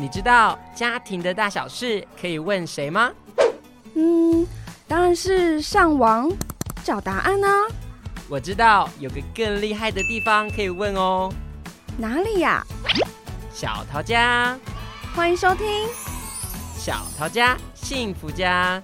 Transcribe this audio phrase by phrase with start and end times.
[0.00, 3.10] 你知道家庭的大小事可以问谁吗？
[3.96, 4.46] 嗯，
[4.86, 6.30] 当然是上网
[6.84, 7.66] 找答案啊。
[8.28, 11.32] 我知道有个更厉害的地方可以问哦。
[11.96, 12.64] 哪里呀？
[13.52, 14.56] 小桃家。
[15.16, 15.66] 欢迎收听
[16.76, 18.80] 小桃家幸福家。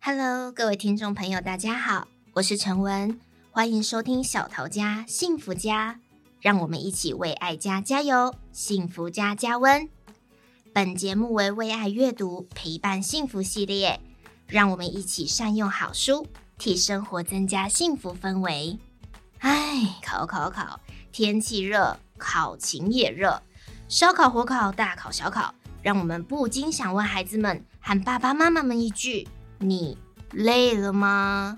[0.00, 3.20] Hello，各位听众朋友，大家好，我是陈文，
[3.56, 6.00] 欢迎收听小桃家幸福家，
[6.40, 9.88] 让我们一起为爱家加油，幸福家加温。
[10.72, 14.00] 本节目为为爱阅读陪伴幸福系列，
[14.48, 16.26] 让我们一起善用好书，
[16.58, 18.76] 替生活增加幸福氛围。
[19.38, 20.80] 哎，考考考，
[21.12, 23.40] 天气热，考勤也热，
[23.88, 29.28] 烧烤、火烤、大烤、小烤，让我们不禁想问孩子们和爸爸妈妈们一句。
[29.60, 29.96] 你
[30.32, 31.56] 累了吗？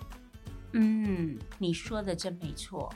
[0.73, 2.93] 嗯，你说的真没错。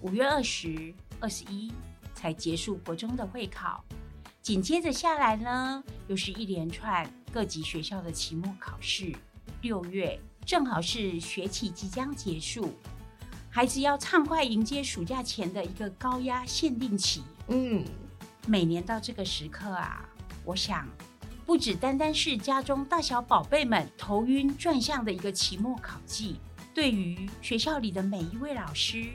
[0.00, 1.72] 五月二十、二十一
[2.14, 3.84] 才结束国中的会考，
[4.40, 9.12] 紧接着下来呢，又是一连串各级学校的期末考试。
[9.60, 12.74] 六月正好是学期即将结束，
[13.50, 17.22] 孩子要畅快迎接暑假前的一个高压限定期。
[17.48, 17.84] 嗯，
[18.46, 20.08] 每年到这个时刻啊，
[20.44, 20.88] 我想。
[21.44, 26.36] 不只单单是家中大小宝贝们头晕转向的一个期末考季，
[26.74, 29.06] 对于学校里的每一位老师、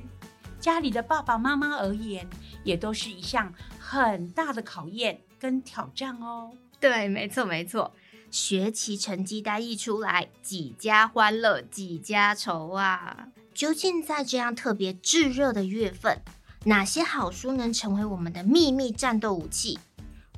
[0.59, 2.27] 家里的爸爸妈妈而言，
[2.63, 6.51] 也都是一项很大的考验跟挑战哦。
[6.79, 7.91] 对，没错没错，
[8.29, 13.29] 学期成绩单一出来，几家欢乐几家愁啊！
[13.53, 16.21] 究竟在这样特别炙热的月份，
[16.65, 19.79] 哪些好书能成为我们的秘密战斗武器？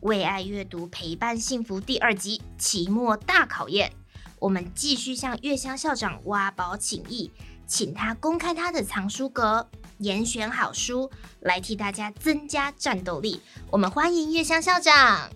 [0.01, 3.91] 为爱阅读陪伴幸福第二集期末大考验，
[4.39, 7.29] 我们继续向月香校长挖宝请益，
[7.67, 13.41] 请他公开他的藏书阁，严选好书来替大家增加战斗力。
[13.69, 15.29] 我们欢迎月香校长。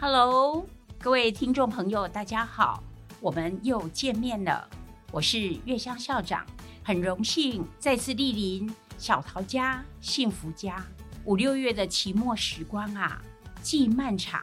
[0.00, 0.66] Hello，
[0.98, 2.82] 各位听众朋友，大家好，
[3.20, 4.68] 我们又见面了。
[5.12, 6.44] 我是月香校长，
[6.82, 8.68] 很荣幸再次莅临
[8.98, 10.84] 小桃家幸福家。
[11.24, 13.22] 五六月的期末时光啊。
[13.60, 14.42] 既漫长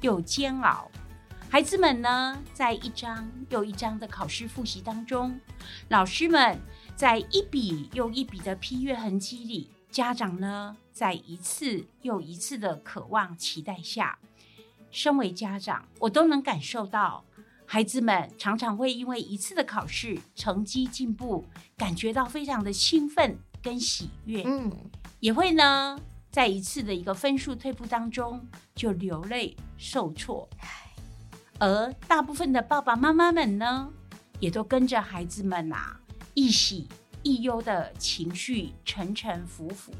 [0.00, 0.90] 又煎熬，
[1.54, 5.38] 孩子们呢，在一张又一张的考试复习当中，
[5.88, 6.58] 老师们
[6.96, 14.18] 在一笔又一笔的批阅痕迹里，家长呢，在一次又一次的渴望期待下，
[14.90, 17.24] 身为家长，我都能感受到，
[17.64, 24.72] 孩子们常常会因为一次的考试成绩进步，感觉到非常的兴奋跟喜悦，嗯，
[25.20, 25.96] 也会呢。
[26.32, 28.44] 在一次的一个分数退步当中，
[28.74, 30.48] 就流泪受挫，
[31.58, 33.88] 而大部分的爸爸妈妈们呢，
[34.40, 35.98] 也都跟着孩子们啊，
[36.34, 36.88] 一喜
[37.22, 39.92] 一忧的情绪沉沉浮浮。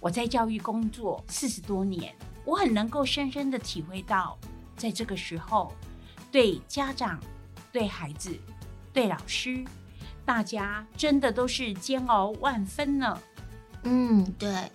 [0.00, 4.38] 我在教育工作四十多年，我很能够深深的体会到，
[4.76, 5.72] 在这个时候，
[6.32, 7.18] 对家长、
[7.72, 8.36] 对孩子、
[8.92, 9.64] 对老师，
[10.24, 13.18] 大家真的都是煎熬万分呢。
[13.84, 14.70] 嗯，对。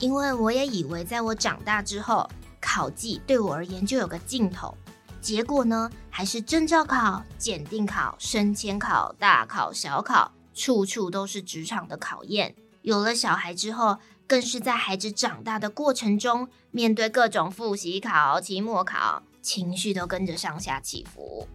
[0.00, 2.28] 因为我也以为，在我长大之后，
[2.60, 4.76] 考季对我而言就有个尽头。
[5.20, 12.54] 结果呢，还是证照考、检定考、升迁考、大考小考，处处都是职场的考验。
[12.82, 21.46] 有了小孩之后，更是在孩子长大的过程中，面对各种复习考、期末考，情绪都跟着上下起伏。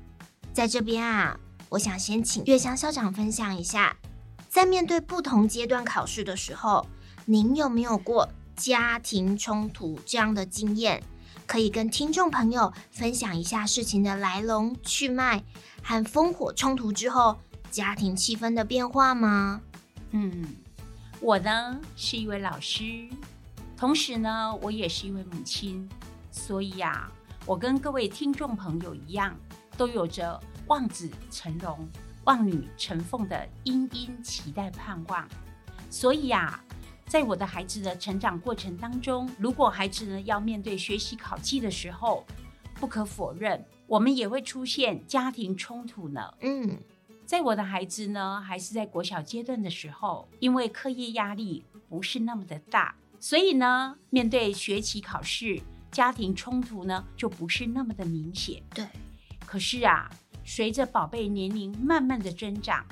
[0.54, 3.96] 在这边啊，我想先请月香校长分享一下，
[4.50, 6.86] 在面对不同阶段考试的时候。
[7.26, 11.02] 您有没有过家庭冲突这样的经验？
[11.54, 15.44] 可以跟听众朋友分享一下事情的来龙去脉
[15.84, 17.38] 和烽火冲突之后
[17.70, 19.62] 家庭气氛的变化吗？
[20.10, 20.48] 嗯，
[21.20, 23.08] 我呢是一位老师，
[23.78, 25.88] 同时呢我也是一位母亲，
[26.32, 27.08] 所以呀，
[27.46, 29.38] 我跟各位听众朋友一样，
[29.78, 31.88] 都有着望子成龙、
[32.24, 35.30] 望女成凤的殷殷期待盼望，
[35.92, 36.60] 所以呀。
[37.14, 42.26] 在我的孩子的成长过程当中，如果孩子呢要面对学习考绩的时候，
[42.80, 46.34] 不可否认，我们也会出现家庭冲突呢。
[46.42, 46.76] 嗯，
[47.24, 55.62] 在我的孩子呢还是在国小阶段的时候，因为课业压力不是那么的大，所以呢面对学期考试，
[55.92, 58.60] 家庭冲突呢就不是那么的明显。
[58.74, 58.88] 对，
[59.46, 60.10] 可是啊，
[60.44, 62.84] 随着宝贝年龄慢慢的增长。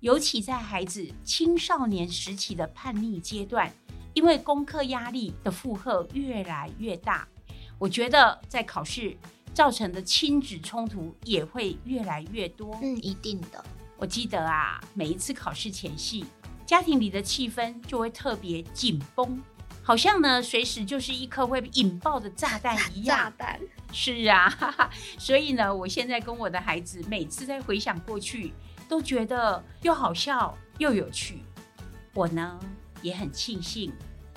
[0.00, 3.70] 尤其在孩子青少年时期的叛逆阶段，
[4.14, 7.28] 因为功课压力的负荷越来越大，
[7.78, 9.14] 我觉得在考试
[9.52, 12.78] 造成的亲子冲突也会越来越多。
[12.82, 13.62] 嗯，一定的。
[13.98, 16.24] 我记得啊，每一次考试前夕，
[16.64, 19.38] 家庭里的气氛就会特别紧绷，
[19.82, 23.18] 好像呢随时就是一颗会引爆的炸弹一样。
[23.18, 23.60] 炸弹。
[23.92, 28.54] 是啊，哈哈，所以呢，我现在跟我的孩子每次在回想过去，
[28.90, 31.44] 都觉得又好笑又有趣。
[32.12, 32.58] 我呢
[33.02, 33.92] 也很庆幸，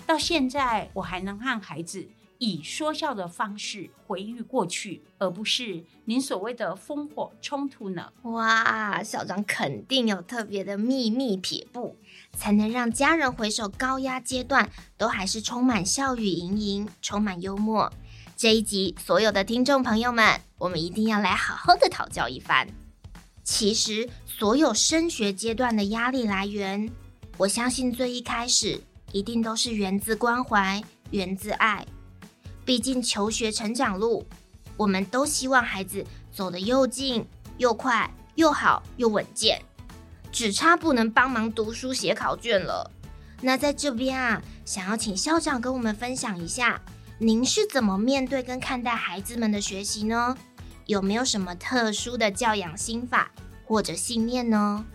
[0.05, 2.07] 到现在我还能和孩子
[2.37, 8.13] 以说笑的方式回忆过去，而不是您所谓的烽火冲突呢。
[8.21, 11.97] 哇，校长肯定有特别的秘密撇步，
[12.33, 17.91] 才能让家人回首高压阶段，都还是充满笑语盈盈，充满幽默。
[18.35, 22.67] 这一集所有的听众朋友们，我们一定要来好好的讨教一番。
[23.43, 26.89] 其实，所有升学阶段的压力来源，
[27.37, 28.81] 我相信最一开始
[29.11, 30.81] 一定都是源自关怀，
[31.11, 31.85] 源自爱。
[32.63, 34.25] 毕竟求学成长路，
[34.77, 37.25] 我们都希望孩子走得又近
[37.57, 39.61] 又快又好又稳健，
[40.31, 42.89] 只差不能帮忙读书写考卷了。
[43.41, 46.81] 那在这边啊，想要请校长跟我们分享一下，
[47.17, 50.37] 您是怎么面对跟看待孩子们的学习呢？
[50.85, 53.31] 有没有什么特殊的教养心法
[53.65, 54.85] 或者信念呢？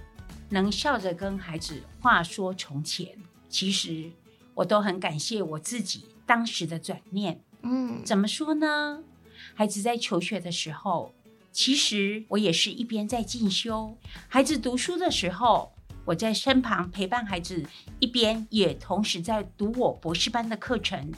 [0.50, 3.16] 能笑着跟孩子话说从前，
[3.48, 4.10] 其实
[4.54, 7.40] 我都很感谢我自己当时的转念。
[7.62, 9.02] 嗯，怎么说呢？
[9.54, 11.14] 孩子在求学的时候，
[11.52, 13.96] 其实我也是一边在进修；
[14.28, 15.72] 孩子读书的时候，
[16.04, 17.64] 我在身旁陪伴孩子，
[17.98, 21.12] 一边也同时在读我博士班的课程。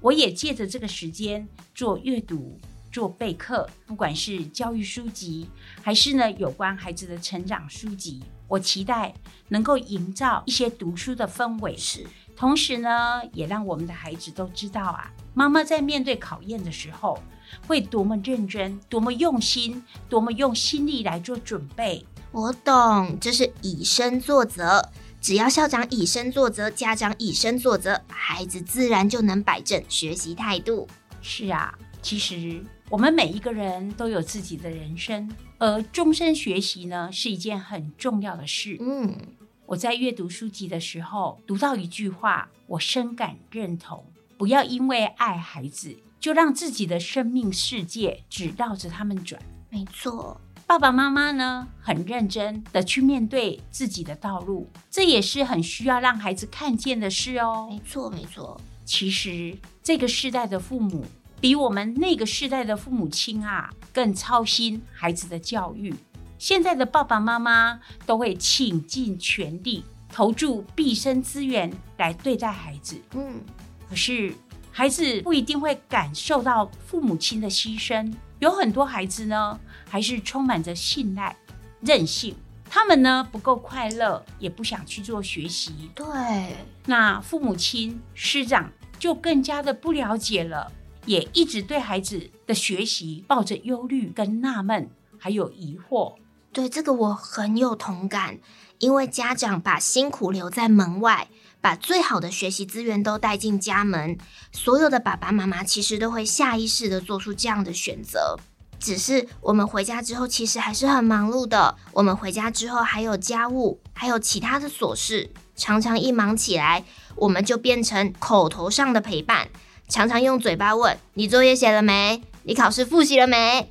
[0.00, 2.58] 我也借着这个时间做阅读、
[2.94, 5.50] 做备课，不管是教育书籍，
[5.82, 9.12] 还是呢有关孩子的成长书籍，我期待
[9.48, 11.76] 能够营造一些读书的氛围。
[11.76, 12.06] 是，
[12.36, 15.10] 同时呢，也让我们的孩子都知道啊。
[15.34, 17.18] 妈妈在面对考验的时候，
[17.66, 22.06] 会多么认真，多么用心，多么用心力来做准备。
[22.30, 24.88] 我懂，这是以身作则。
[25.20, 30.86] 只要校长以身作则，家长以身作则，孩子自然就能摆正学习态度。
[31.20, 32.62] 是啊，其实
[32.94, 38.76] 我们每一个人都有自己的人生，而终身学习呢，是一件很重要的事。
[38.78, 39.18] 嗯，
[39.66, 44.04] 我在阅读书籍的时候，读到一句话，我深感认同。
[44.38, 49.42] 不要因为爱孩子，就让自己的生命世界只绕着他们转。
[49.70, 57.66] 没错，爸爸妈妈呢，很认真的去面对自己的道路，这也是很需要让孩子看见的事哦。
[57.68, 58.60] 没错，没错。
[58.84, 61.04] 其实这个世代的父母，
[61.44, 65.94] 比我们那个世代的父母亲啊，更操心孩子的教育。
[66.38, 72.98] 现在的爸爸妈妈都会倾尽全力，投注毕生资源来对待孩子。
[73.12, 73.42] 嗯。
[73.90, 74.34] 可是，
[74.72, 78.10] 孩子不一定会感受到父母亲的牺牲。
[78.38, 81.36] 有很多孩子呢，还是充满着信赖、
[81.82, 82.34] 任性。
[82.70, 85.90] 他们呢，不够快乐，也不想去做学习。
[85.94, 86.56] 对，
[86.86, 90.72] 那父母亲、师长就更加的不了解了，
[91.06, 96.14] 也一直对孩子的学习抱着忧虑、跟纳闷，还有疑惑。
[96.52, 98.38] 对，这个我很有同感，
[98.78, 101.28] 因为家长把辛苦留在门外。
[101.60, 104.18] 把最好的学习资源都带进家门，
[104.52, 108.38] 所有的爸爸妈妈其实都会下意识地做出这样的选择。
[108.78, 111.74] 只是我们回家之后，其实还是很忙碌的。
[111.92, 116.84] 我们回家之后还有家务，还有其他的琐事，常常一忙起来，
[117.16, 119.48] 我们就变成口头上的陪伴，
[119.88, 122.22] 常常用嘴巴问：“你作业写了没？
[122.44, 123.70] 你考试复习了没？”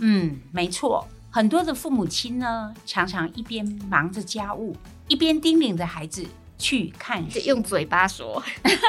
[0.00, 4.76] 嗯，没错，很多的父母亲呢，常常一边忙着家务，
[5.08, 6.26] 一边叮咛着孩子。
[6.60, 8.42] 去看，用嘴巴说，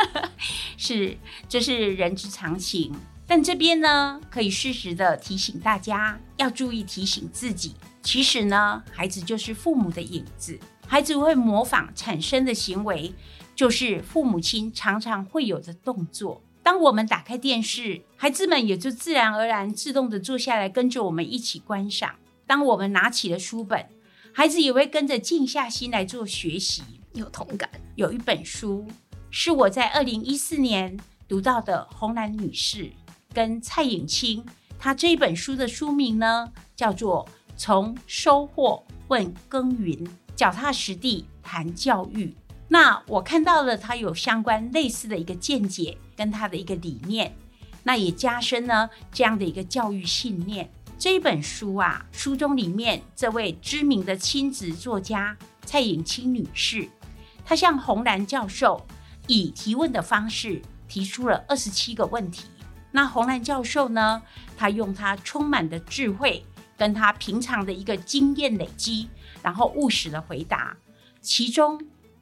[0.75, 1.15] 是，
[1.47, 2.91] 这是人之常情。
[3.27, 7.75] 但这边呢，可以适时的提醒大家，要注意提醒自己。
[8.01, 13.13] 其实呢，孩子就是父母的影子，孩子会模仿产生的行为，
[13.59, 16.41] 就是父母亲常常会有的动作。
[16.63, 22.15] 当我们打开电视，孩子们也就自然而然自动的坐下来，跟着我们一起观赏。
[22.47, 23.85] 当我们拿起了书本，
[24.31, 26.83] 孩子也会跟着静下心来做学习。
[27.11, 27.69] 有同感。
[27.95, 28.87] 有一本书
[29.29, 30.97] 是我在二零一四年
[31.27, 32.89] 读到的，红兰女士
[33.33, 34.45] 跟蔡颖清，
[34.79, 42.27] 她这一本书的书名呢叫做《从收获问耕耘，脚踏实地谈教育》。
[42.69, 47.35] 那我看到了他有相关类似的一个见解，跟他的一个理念，
[47.83, 50.69] 那也加深了这样的一个教育信念。
[50.97, 55.35] 这本书啊，书中里面这位知名的亲子作家
[55.65, 56.87] 蔡颖清女士。
[57.43, 58.85] 她向洪兰教授
[59.25, 62.45] 以提问的方式提出了二十七个问题。
[62.91, 64.21] 那洪兰教授呢，
[64.57, 66.45] 他用他充满的智慧，
[66.77, 69.07] 跟他平常的一个经验累积，
[69.41, 70.75] 然后务实的回答。
[71.21, 71.79] 其中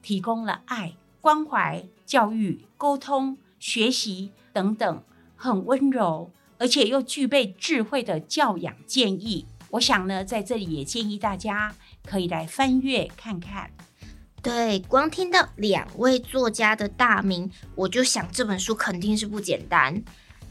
[0.08, 5.04] 提供了爱、关怀、教育、沟通、学习等等
[5.36, 9.46] 很温柔而且又具备智慧的教养建议。
[9.72, 13.70] 我想呢，在这里也建议大家可以来翻阅看看。
[14.42, 20.02] 对，光听到两位作家的大名，我就想这本书肯定是不简单。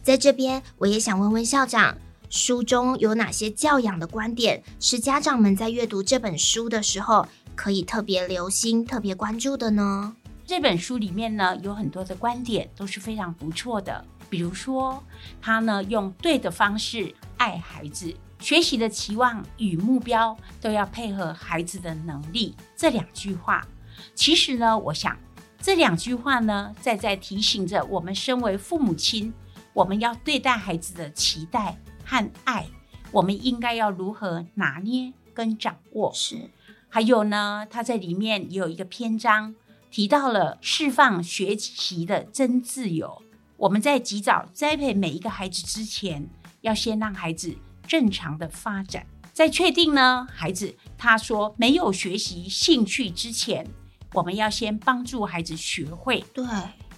[0.02, 1.96] 在这边，我也想问问校长，
[2.28, 10.14] 书中有哪些教养的观点是家长们在阅读这本书的时候可以特别留心、特别关注的呢？
[10.46, 15.02] 这本书里面呢，有很多的观点都是非常不错的，比如说，
[15.40, 18.14] 他呢用对的方式爱孩子。
[18.38, 22.54] 学习的期望与目标都要配合孩子的能力。
[22.76, 23.66] 这两句话，
[24.14, 25.16] 其实呢，我想
[25.58, 29.32] 这两句话呢，在在提醒着我们身为父母亲，
[29.72, 32.66] 我们要对待孩子的期待和爱，
[33.10, 36.12] 我们应该要如何拿捏跟掌握。
[36.14, 36.50] 是，
[36.88, 39.54] 还有呢，他在里面也有一个篇章
[39.90, 43.22] 提到了释放学习的真自由。
[43.56, 46.28] 我们在及早栽培每一个孩子之前，
[46.62, 47.56] 要先让孩子。
[47.88, 53.64] 正常的发展，在确定呢，孩子他说没有学习兴趣之前，
[54.12, 56.24] 我们要先帮助孩子学会。
[56.34, 56.44] 对，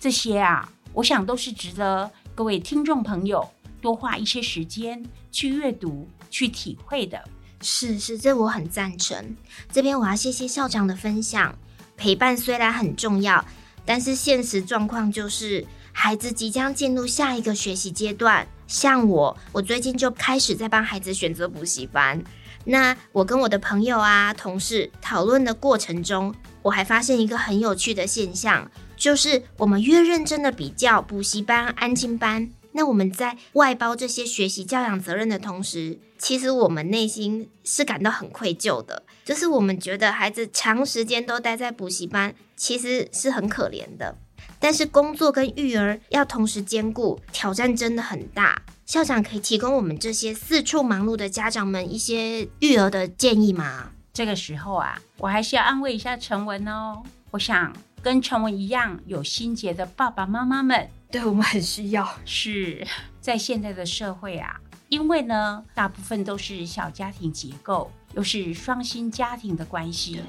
[0.00, 3.46] 这些啊，我想都是值得各位听众朋友
[3.82, 7.22] 多花一些时间去阅读、去体会的。
[7.60, 9.36] 是是，这我很赞成。
[9.72, 11.54] 这边我要谢谢校长的分享。
[11.96, 13.44] 陪伴虽然很重要，
[13.84, 18.46] 但是现实状况就是，孩子即将进入下一个学习阶段。
[18.68, 22.22] 像我，我最近就开始在帮孩子选择补习班。
[22.64, 44.16] 那我跟我的朋友啊、同事讨论的过程中，我还发现一个很有趣的现象，就是我们越认真的比较补习班、安亲班，那我们在外包这些学习教养责任的同时，其实我们内心是感到很愧疚的，就是我们觉得孩子长时间都待在补习班，其实是很可怜的。
[44.60, 48.62] 但是工作跟育儿要同时兼顾，挑战真的很大。
[48.86, 53.90] 校长可以提供我们这些四处忙碌的家长们一些育儿的建议吗？
[54.12, 57.02] 这个时候啊，我还是要安慰一下陈文哦。
[57.30, 57.72] 我想
[58.02, 62.08] 跟陈文一样有心结的爸爸妈妈们，对我们很需要。
[62.24, 62.86] 是
[63.20, 70.20] 在现在的社会啊，因为呢，大部分都是小家庭结构，又是双薪家庭的关系，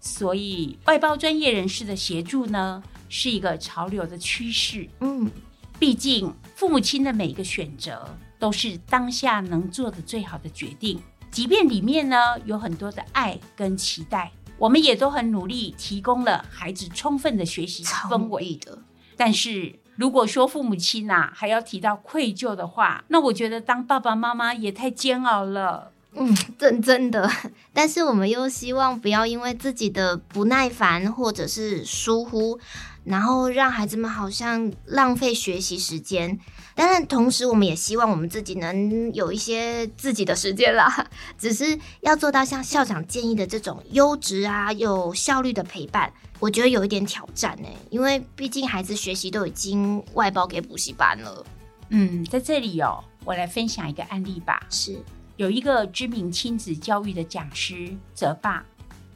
[0.00, 4.88] 所以外包专业人士的协助呢，是一个潮流的趋势。
[5.00, 5.30] 嗯，
[5.78, 11.00] 毕竟父母亲的每一个选择都是当下能做的最好的决定，
[11.30, 18.78] 即便里面呢有很多的爱跟期待，我们也都很努力提供了孩子充分的学习氛围的。
[19.16, 25.92] 但是如果说父母亲呐、啊、还要提到愧疚的话，那我觉得当爸爸妈妈也太煎熬了。
[26.16, 27.28] 嗯，真真的，
[27.74, 32.58] 但是我们又希望不要因为自己的不耐烦或者是疏忽，
[33.02, 36.38] 然后让孩子们好像浪费学习时间。
[36.76, 41.06] 当然，同时我们也希望我们自己能有一些自己的时间啦。
[41.38, 46.12] 只是要做到像校长建议的这种优质啊、有效率的陪伴，
[46.44, 47.68] 我觉得有一点挑战呢。
[47.88, 51.46] 因为毕竟孩子学习都已经外包给补习班了。
[51.88, 54.60] 嗯，在这里哦，我来分享一个案例吧。
[54.68, 55.02] 是。
[55.36, 58.62] 有一个知名亲子教育的讲师泽爸，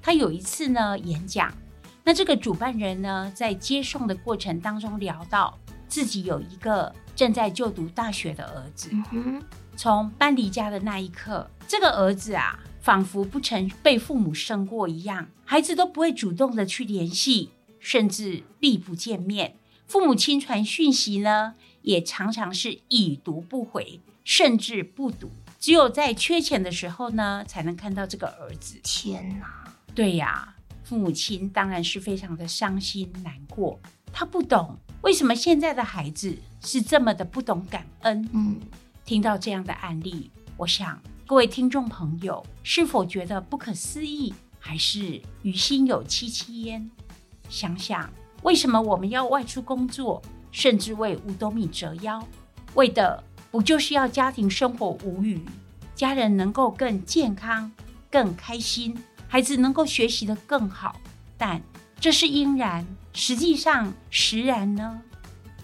[0.01, 1.53] 他有一次呢演讲，
[2.03, 5.57] 那这个主办人呢在接送的过程当中聊到
[5.87, 9.43] 自己有一个正在就读大学的儿子，嗯
[9.77, 12.59] 从搬离家的那一刻，这个儿子啊
[12.89, 21.53] 仿佛不曾被父母生过一样，孩子都不会主动的去联系，甚至避不见面，父母亲传讯息呢
[21.83, 25.31] 也常常是已读不回，甚至不读。
[25.61, 28.81] 只有在缺钱的时候呢，才能看到这个儿子。
[28.83, 29.71] 天哪！
[29.95, 33.79] 对呀，父母亲当然是非常的伤心难过。
[34.11, 38.27] 他不懂为什么现在的孩子是这么的不懂感恩。
[38.33, 38.59] 嗯，
[39.05, 46.91] 听到这样的案例，我想各位听众朋友是否觉得不可思议，还是于心有戚戚焉？
[47.51, 48.11] 想想
[48.43, 52.27] 为什么我们要外出工作，甚至为五斗米折腰，
[52.77, 53.23] 为的。
[53.51, 55.39] 不就是要家庭生活无虞，
[55.95, 57.71] 家人能够更健康、
[58.11, 58.97] 更开心，
[59.29, 60.99] 孩子能够学习得更好？
[61.37, 61.61] 但
[62.01, 65.03] 这是应然，实际上实然呢？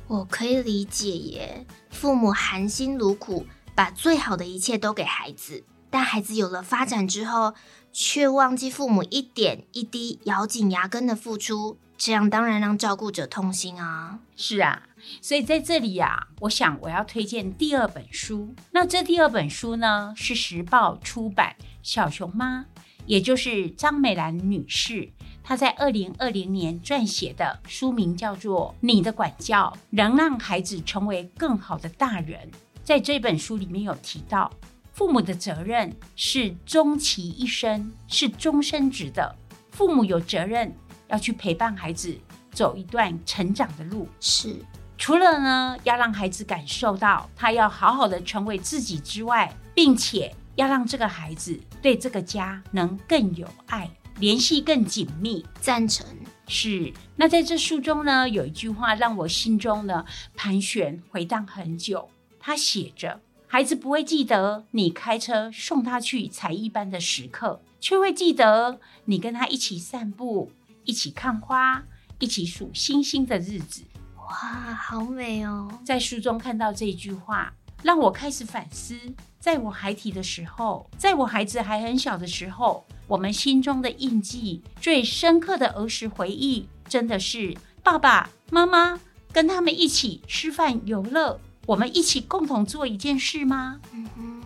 [0.08, 7.54] 我可以理解耶，父母含辛茹苦，把最好的一切都给孩子，但孩子有了发展之后，
[7.92, 14.20] 却忘记父母一点一滴咬紧牙根的付出，这样当然让照顾者痛心啊。
[14.36, 14.84] 是啊。
[15.20, 18.54] 所以在这里呀、啊，我想我要推荐第二本书。
[18.70, 22.60] 那这第二本书呢，是时报出版《小熊妈》，
[23.04, 25.10] 也就是张美兰女士
[25.42, 32.50] 他在二零二零年撰写的书名叫做《你的管教能让孩子成为更好的大人》。
[32.84, 34.52] 在这本书里面有提到，
[34.92, 39.34] 父母的责任是终其一生，是终身职的。
[39.70, 40.72] 父母有责任
[41.08, 42.14] 要去陪伴孩子
[42.52, 44.54] 走一段成长的路，是
[44.98, 55.44] 除了呢要让孩子感受到他要好好的成为自己之外，并且要让这个孩子对这个家能更有爱，联系更紧密。
[55.58, 56.06] 赞成。
[56.46, 56.92] 是。
[57.16, 60.04] 那在这书中呢，有一句话让我心中呢
[60.36, 62.08] 盘旋回荡很久。
[62.46, 70.52] 他写着：“孩子不会记得你开车送他去才艺班的时刻，却会记得你跟他一起散步、
[70.84, 71.82] 一起看花、
[72.18, 73.82] 一起数星星的日子。”
[74.28, 75.70] 哇，好美哦！
[75.86, 77.50] 在书中看到这句话，
[77.82, 78.94] 让我开始反思：
[79.40, 89.00] 在我孩提的时候，在我孩子还很小的时候，我们心中的印记、最深刻的儿时回忆，真的是爸爸妈妈
[89.32, 91.40] 跟他们一起吃饭游乐。
[91.66, 93.80] 我们一起共同做一件事吗？
[93.92, 94.42] 嗯哼，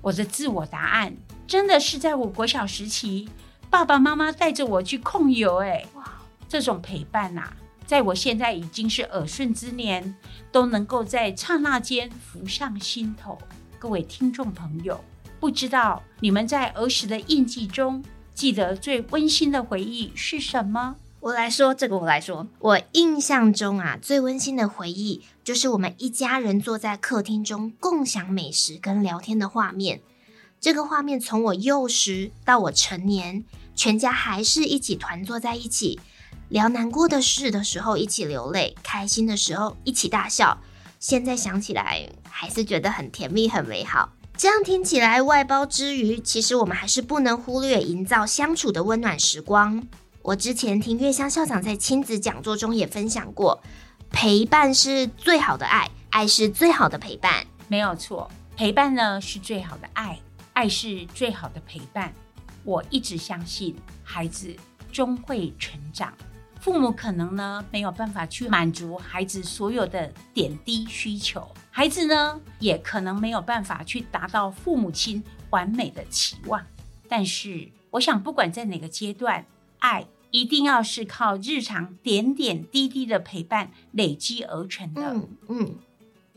[0.00, 3.28] 我的自我答案真的是在我国小时期，
[3.70, 5.58] 爸爸妈妈带着我去控油。
[5.58, 6.04] 哎，哇，
[6.48, 7.56] 这种陪伴呐、啊，
[7.86, 10.16] 在我现在已经是耳顺之年，
[10.50, 13.38] 都能够在刹那间浮上心头。
[13.78, 15.04] 各位听众朋友，
[15.38, 18.04] 不知道你们在儿时的印记中，
[18.34, 20.96] 记得最温馨的回忆是什么？
[21.20, 30.00] 我来说这个，我来说，我印象中啊，最温馨的回忆就是我们一家人坐在客厅中共享美食跟聊天的画面。
[30.60, 33.44] 这个画面从我幼时到我成年，
[33.74, 35.98] 全家还是一起团坐在一起，
[36.48, 40.58] 聊难过的事的时候一起流泪，开心的时候一起大笑。
[41.00, 44.12] 现在想起来还是觉得很甜蜜、很美好。
[44.36, 49.86] 这样听起来，外包之余，其实我们还是不能忽略营造相处的温暖时光。
[50.26, 53.62] 我之前听月香校长在亲子讲座中也分享过，
[54.10, 57.46] 陪伴是最好的爱，爱是最好的陪伴。
[57.68, 60.18] 没有错，陪伴呢是最好的爱，
[60.52, 62.12] 爱是最好的陪伴。
[62.64, 64.52] 我一直相信，孩子
[64.90, 66.12] 终会成长，
[66.60, 76.60] 父母可能呢没有办法去满足孩子所有的点滴需求，孩子呢也可能没有办法去达到父母亲完美的期望。
[77.08, 79.46] 但是，我想不管在哪个阶段，
[79.78, 80.04] 爱。
[80.36, 85.00] 一定要是靠日常点点滴滴的陪伴累积而成的。
[85.14, 85.74] 嗯，嗯，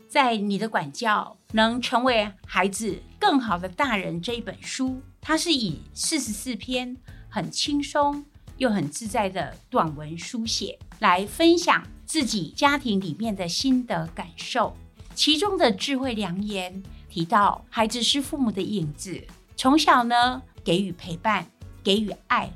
[0.08, 6.96] 在你的管教能成为孩子更好的大人这一本书，它是以四十四篇
[7.28, 8.24] 很轻松
[8.56, 14.74] 又很自在的短文书写，来分享自己家庭里面的心得感受。
[15.14, 19.22] 其中的智慧良言提到，孩子是父母的影子，
[19.58, 21.46] 从小呢给予陪伴，
[21.84, 22.50] 给予爱。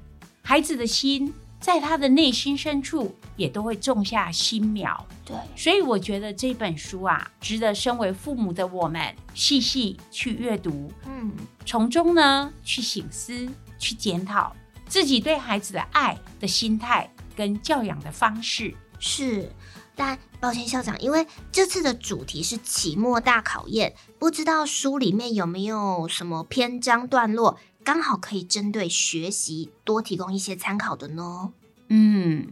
[0.46, 5.06] 孩子的心，在他的内心深处，也都会种下新苗。
[5.24, 9.02] 对，所以我觉得这本书啊，值得身为父母的我们
[9.32, 11.32] 细细去阅读，嗯，
[11.64, 14.54] 从中呢去省思、去检讨
[14.86, 18.74] 自己对孩子的爱的心态跟教养的方式。
[18.98, 19.50] 是，
[19.96, 27.58] 但抱歉校长，因为这次的主题是期末大考验，不知道书里面有没有什么篇章段落。
[27.84, 31.52] 刚好可以针对学习多提供一些参考的呢。
[31.88, 32.48] 嗯，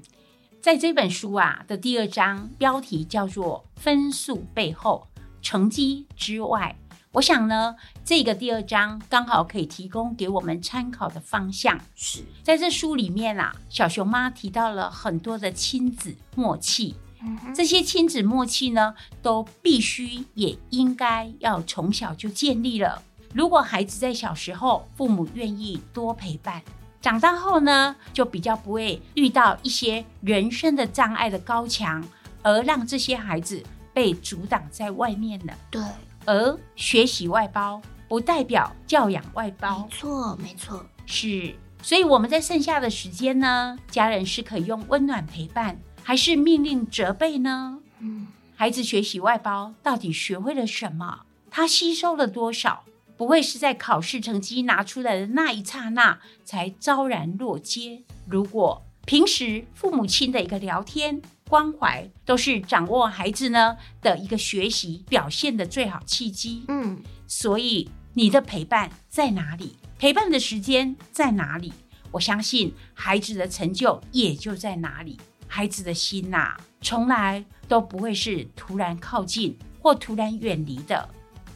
[0.60, 5.08] 在这本书啊的第二章，标题叫做“分数背后，
[5.40, 6.76] 成绩之外”。
[7.12, 11.80] 我想呢，这个第二章刚好可以提供给我们参考的方向。
[11.94, 16.94] 是在这书里面啊，小熊妈提到了很多的亲子默契。
[17.22, 23.02] 嗯，这些亲子默契呢，都必须也应该要从小就建立了。
[23.32, 26.62] 如果孩子在小时候，父母愿意多陪伴，
[27.00, 32.02] 长大后呢，就比较不会遇到一些人生的障碍的高墙，
[32.42, 33.62] 而让这些孩子
[33.94, 35.54] 被阻挡在外面了。
[35.70, 35.82] 对，
[36.26, 39.78] 而学习外包不代表教养外包。
[39.78, 41.54] 没错，没错，是。
[41.82, 47.78] 所以我们在剩下的时间呢，家人是可以用温暖陪伴，还是命令责备呢？
[47.98, 51.22] 嗯，孩子学习外包到底学会了什么？
[51.50, 52.84] 他吸收了多少？
[53.22, 58.02] 不会是在考试成绩拿出来的那一刹那才昭然若揭。
[58.26, 66.64] 如果平时父母亲的一个聊天关怀，都是掌握孩子呢的一个学习表现的最好契机。
[66.66, 69.76] 嗯，所以你的陪伴在哪里？
[70.00, 71.72] 陪伴的时间在哪里？
[72.10, 75.16] 我相信孩子的成就也就在哪里。
[75.46, 81.08] 孩子的心呐、啊，从来都不会是突然靠近或突然远离的。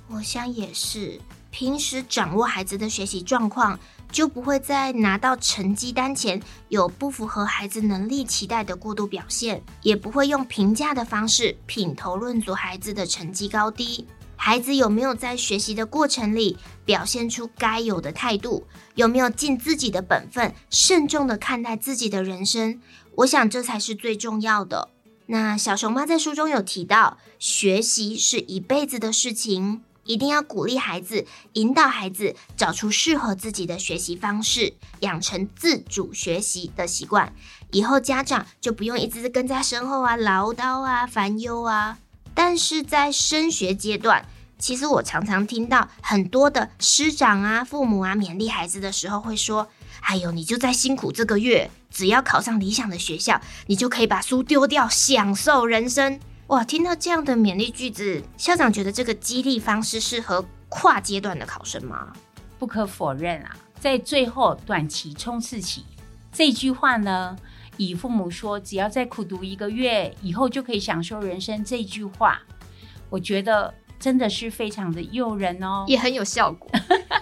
[0.07, 1.21] 我想也是。
[1.59, 3.81] 平时掌握孩子的学习状况，
[4.13, 6.39] 就不会在拿到成绩单前
[6.69, 14.07] 有不符合孩子能力期待的过度表现，也不会用评价的方式品头论足孩子的成绩高低。
[14.37, 18.67] 孩子有没有在学习的过程里表现出该有的态度？
[18.95, 22.79] 有没有尽自己的本分，慎重地看待自己的人生？
[23.15, 24.91] 我想这才是最重要的。
[25.25, 29.81] 那小熊妈在书中有提到，学习是一辈子的事情。
[30.07, 37.33] 一定要鼓励孩子，引导孩子找出适合自己的学习方式，养成自主学习的习惯。
[37.73, 41.99] 以后家长就不用一直跟在身后啊，唠叨啊，烦忧啊。
[42.35, 44.25] 但是在升学阶段，
[44.59, 49.69] 其实我常常听到很多的师长啊、父母啊勉励孩子的时候会说
[50.03, 62.13] ：“哎呦，你就在辛苦这个月，只要考上理想的学校，你就可以把书丢掉，享受人生。”哇，听到这样的勉励句子，校长觉得这个激励方式适合跨阶段的考生吗？
[62.57, 65.83] 不可否认啊，在最后短期冲刺期，
[66.33, 67.37] 这句话呢，
[67.77, 72.41] 以父母说只要再苦读一个月，以后就可以享受人生这句话，
[73.11, 76.71] 我觉得真的是非常的诱人哦，也很有效果。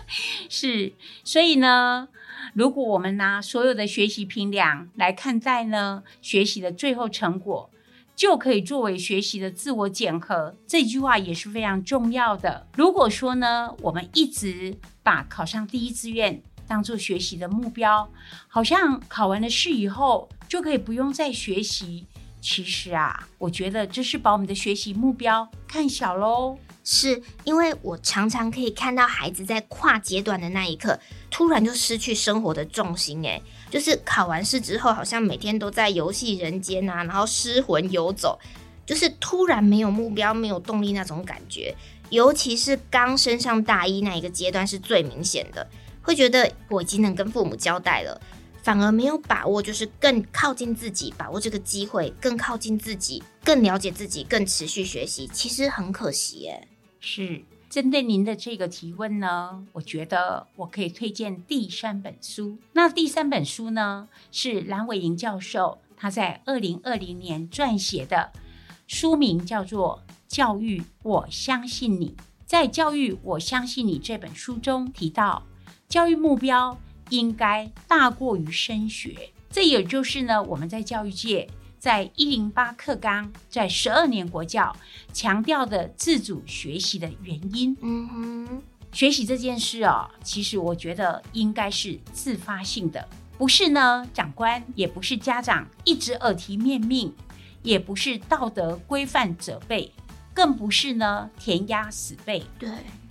[0.51, 0.93] 是，
[1.25, 2.09] 所以呢，
[2.53, 7.71] 如果我们拿所有的学习评量来看待呢，学习的最后成果。
[8.17, 12.67] 就可以作为学习的自我检核，这句话也是非常重要的。
[12.77, 18.09] 如果说呢，我们一直把考上第一志愿当做学习的目标，
[18.49, 22.07] 好像考完了试以后就可以不用再学习。
[22.41, 26.59] 其实啊，我觉得这是把我们的学习目标看小喽。
[26.85, 38.39] 是因为我常常可以看到孩子在跨阶段的那一刻，突然就失去生活的重心，诶，就是考完试之后，好像每天都在游戏人间啊，然后失魂游走，
[38.85, 41.75] 就是突然没有目标、没有动力那种感觉。
[42.11, 45.67] 尤其是刚升上大一那一个阶段是最明显的，
[46.03, 48.21] 会觉得我已经能跟父母交代了，
[48.63, 56.69] 反而没有把握，就是更靠近自己，把握这个机会，更靠近自己，更了解自己，更持续学习，其实很可惜耶。
[57.07, 62.57] 是针对您的这个提问呢，我觉得我可以推荐第三本书。
[62.73, 68.33] 那第三本书呢，是蓝伟莹教授他在二零二零年撰写的，
[68.87, 72.17] 书名叫做《教育我相信你》。
[72.47, 75.43] 在《教育我相信你》这本书中提到，
[75.87, 76.79] 教育目标
[77.11, 79.31] 应该大过于升学。
[79.51, 81.49] 这也就是呢，我们在教育界。
[81.85, 84.75] 在一零八课纲，在十二年国教
[85.13, 87.77] 强调的自主学习的原因。
[87.83, 97.15] 嗯哼，学习这件事哦，其实我觉得应该是自发性的，不是呢长官，也不是家长一直耳提面命，
[97.63, 99.93] 也不是道德规范责备，
[100.33, 102.43] 更不是呢填鸭死背。
[102.59, 102.71] 对，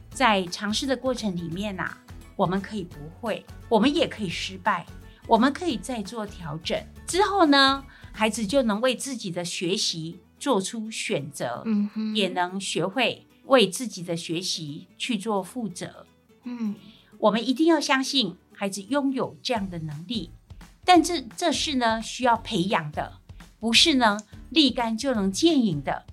[0.09, 1.95] 在尝试的过程里面啊，
[2.35, 4.83] 我们可以不会，我们也可以失败，
[5.27, 6.83] 我们可以再做调整。
[7.05, 16.05] 之后呢，孩子就能为自己的学习做出选择，嗯哼，也能学会为自己的学习去做负责。
[16.43, 16.75] 嗯，
[17.17, 20.29] 我们一定要相信孩子拥有这样的能力，
[20.85, 23.19] 但这这是呢需要培养的，
[23.59, 24.19] 不是呢
[24.51, 26.05] 立竿就能见影的，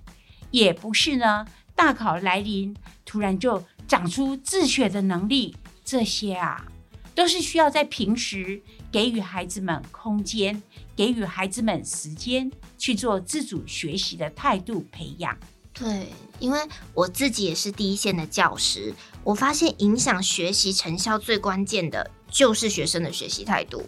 [0.49, 5.55] 也不是呢大考来临突然就长出自学的能力。
[5.83, 6.70] 这些啊，
[7.13, 10.61] 都是需要在平时给予孩子们空间。
[10.93, 15.35] 给予孩子们时间去做自主学习的态度培养。
[15.73, 16.59] 对，因为
[16.93, 18.93] 我自己也是第一线的教师，
[19.23, 23.81] 我发现影响学习成效最关键的就是学生的学习态度。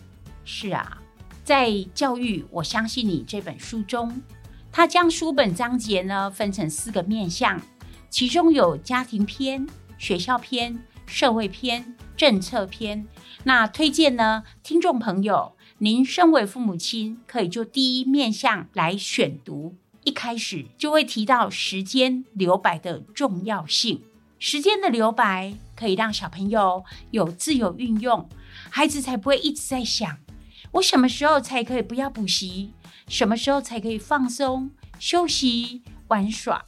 [0.44, 0.98] 是啊，
[1.44, 4.20] 在《教育我相信你》这本书中，
[4.72, 7.62] 他将书本章节呢分成四个面向，
[8.10, 9.68] 其中有家庭篇、
[10.00, 13.08] 学校篇、社会篇、政策篇。
[13.44, 15.56] 那推荐呢，听众朋友。
[15.80, 19.76] 您身为父母亲，可以就第一面向来选读。
[20.06, 24.02] 一开始就会提到时间留白的重要性。
[24.39, 28.30] 时间的留白可以让小朋友有自由运用，
[28.70, 30.20] 孩子才不会一直在想：
[30.74, 32.72] 我什么时候才可以不要补习？
[33.10, 36.63] 什么时候才可以放松、休息、玩耍？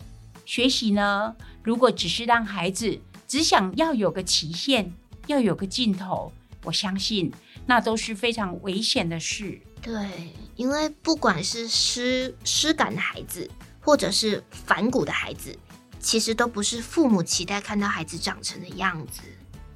[0.45, 1.35] 学习呢？
[1.63, 4.93] 如果只是让孩子只想要有个期限，
[5.27, 6.31] 要有个尽头，
[6.63, 7.31] 我相信。
[7.67, 9.59] 那都是非常危险的事。
[9.81, 13.49] 对，因为不管是失失感的孩子，
[13.81, 15.57] 或者是反骨的孩子，
[15.99, 19.21] 其实都不是父母期待看到孩子长成的样子。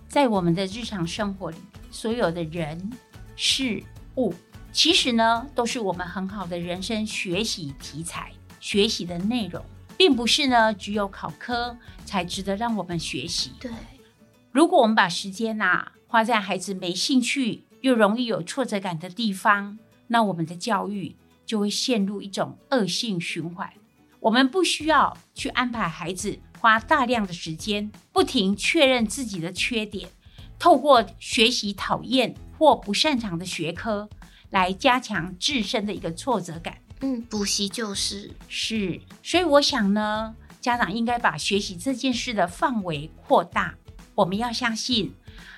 [0.08, 1.58] 在我们的日常生活里，
[1.90, 2.92] 所有的人
[3.36, 3.84] 事
[4.18, 4.34] 物，
[4.72, 9.64] 其实呢，都是我们很好的人生学习题材、学习的内容，
[10.00, 13.52] 并不是呢只有考科才值得让我们学习。
[13.60, 13.70] 对，
[14.50, 15.92] 如果我们把时间呐、啊。
[16.12, 23.72] 花在孩子没兴趣又容易有挫折感的地方，那我们的教育就会陷入一种恶性循环。
[24.20, 30.10] 我们不需要去安排孩子花大量的时间，不停确认自己的缺点，
[30.58, 34.10] 透过学习讨厌或不擅长的学科
[34.50, 36.80] 来加强自身的一个挫折感。
[37.02, 43.76] 嗯，补习就是是，所以我想呢，家长应该把学习这件事的范围扩大。
[44.16, 45.14] 我们要相信，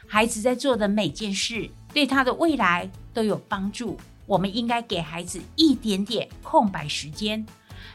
[0.07, 3.97] 孩子在做的每件事对他的未来都有帮助。
[4.27, 7.43] 我们应该给孩子一点点空白时间，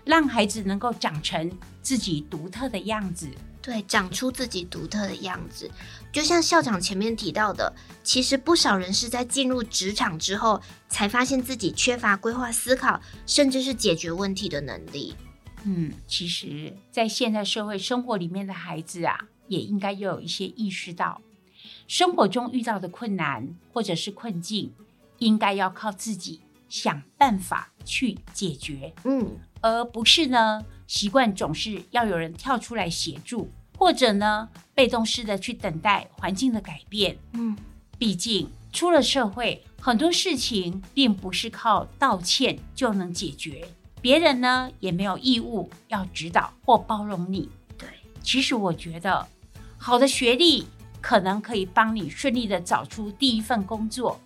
[0.04, 3.30] 让孩子能够长成自己独特的样子。
[3.66, 5.68] 对，长出自己独特的样子。
[6.12, 7.74] 就像校长前面提到的，
[8.04, 15.16] 其实不少人是在进入职场之后，才发现自己缺乏规划思考，甚至是解决问题的能力。
[15.64, 21.20] 嗯，其实，在现在社会生活里面的孩子啊，也应该要有一些意识到，
[21.88, 24.72] 生活中遇到的困难或者是困境，
[25.18, 28.94] 应该要靠自己想办法去解决。
[29.02, 37.18] 嗯，而不是呢，习惯总是要有人跳出来协助，或者呢，被动式的去等待环境的改变。
[37.32, 37.56] 嗯，
[37.98, 43.66] 毕竟出了社会，很多事情并不是靠道歉就能解决。
[44.00, 47.48] 别人呢，也没有义务要指导或包容你。
[47.76, 47.88] 对，
[48.22, 49.26] 其实我觉得，
[49.76, 50.64] 好的学历
[51.00, 54.20] 可能可以帮你顺利的找出第一份工作，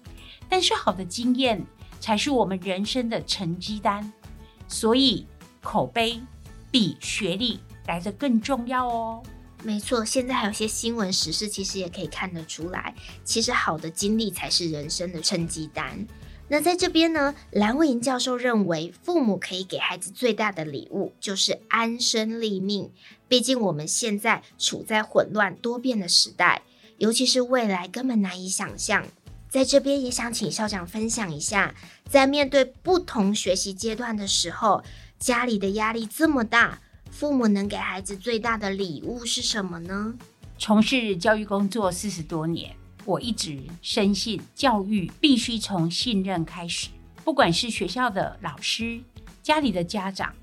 [0.50, 1.64] 但是好的经验
[1.98, 4.12] 才是我们人生的成绩单。
[4.68, 5.26] 所以，
[5.62, 6.20] 口碑
[6.70, 9.22] 比学历来得更重要哦。
[9.62, 12.94] 没错，现在还有些新闻时事，其实也可以看得出来，
[13.24, 16.06] 其实好的经历才是人生的成绩单。
[16.48, 22.90] 那在这边呢，蓝伟莹教授认为，父母可以给孩子最大的礼物就是安身立命。
[23.28, 26.62] 毕竟我们现在处在混乱多变的时代，
[26.96, 29.06] 尤其是未来根本难以想象。
[29.48, 31.74] 在这边也想请校长分享一下，
[32.08, 34.82] 在面对不同学习阶段的时候，
[35.20, 36.80] 家里的压力这么大，
[37.10, 40.14] 父母能给孩子最大的礼物是什么呢？
[40.58, 42.74] 从事教育工作四十多年。
[43.04, 46.88] 我一直深信，教育必须从信任开始。
[47.22, 48.98] 不管是学校的老师、
[49.42, 50.34] 家里的家长，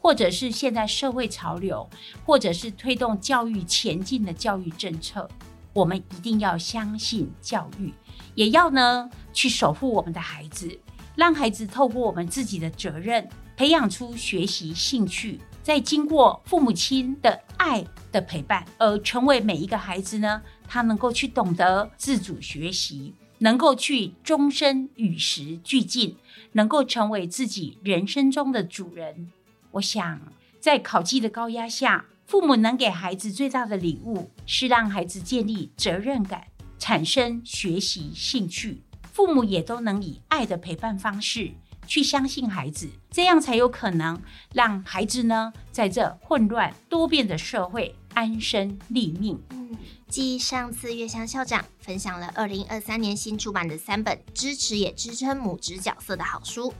[0.00, 1.88] 或者是现在社会潮流，
[2.26, 5.26] 或者是推动教育前进的教育政策，
[5.72, 7.92] 我们一定要相信教育，
[8.34, 10.78] 也要呢去守护我们的孩子，
[11.14, 15.40] 让孩子透过我们自己的责任，培养出学习兴趣。
[15.62, 26.16] 在经过父母亲的爱的陪伴，而成为每一个孩子呢，他能够去懂得自主学习，能够去终身与时俱进，
[26.52, 29.32] 能够成为自己人生中的主人。
[29.72, 30.20] 我想，
[30.60, 36.44] 在考绩的高压下，父母能给孩子最大的礼物，是让孩子建立责任感，
[36.78, 38.82] 产生学习兴趣。
[39.02, 41.50] 父母也都能以爱的陪伴方式。
[41.86, 44.20] 去相信孩子，这样才有可能
[44.52, 49.40] 让孩子呢，在这混乱多变的社会安身立命。
[49.50, 49.76] 嗯，
[50.08, 56.72] 继上次月香校长分享了二零二三年新出版的三本支持也支撑母职角色的好书，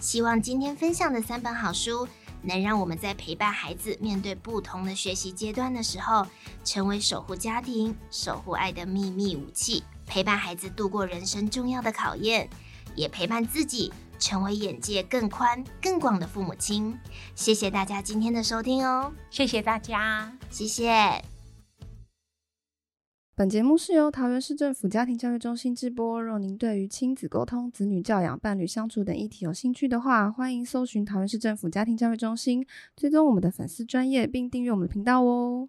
[0.00, 2.08] 希望今天分享的三本好书，
[2.42, 6.26] 能让我们在陪伴孩子面对不同的学习阶段的时候，
[6.64, 12.48] 成为守护家庭、守护爱的秘密武器，陪伴孩子度过人生重要的考验，
[12.94, 13.92] 也陪伴自己。
[14.18, 16.98] 成为眼界更宽、更广的父母亲。
[17.34, 19.12] 谢谢大家今天的收听哦！
[19.30, 21.24] 谢谢大家，谢谢。
[23.36, 26.22] 本节目是由桃园市政府家庭教育中心直播。
[26.22, 35.68] 若您对于亲子沟通、子女教养、伴侣相处等议题有兴趣的话，欢迎搜寻桃园市政府家庭教育中心，追踪我们的粉丝专业，并订阅我们的频道哦。